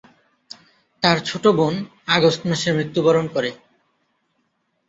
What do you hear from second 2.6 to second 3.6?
মৃত্যুবরণ করে।